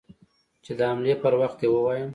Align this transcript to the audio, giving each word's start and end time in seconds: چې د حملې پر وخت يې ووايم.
چې 0.63 0.71
د 0.77 0.81
حملې 0.89 1.15
پر 1.23 1.33
وخت 1.41 1.59
يې 1.63 1.67
ووايم. 1.71 2.09